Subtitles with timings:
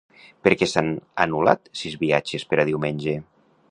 [0.47, 0.89] Per què s'han
[1.27, 3.19] anul·lat sis viatges per a diumenge?